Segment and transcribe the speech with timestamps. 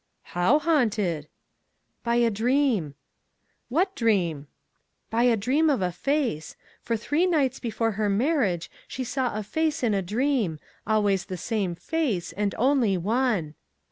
[0.33, 1.27] 'How haunted?'
[2.03, 2.95] 'By a dream.'
[3.69, 4.47] 'What dream?'
[5.11, 6.55] 'By a dream of a face.
[6.81, 11.75] For three nights before her marriage, she saw a face in a dream—always the same
[11.75, 13.53] face, and only One.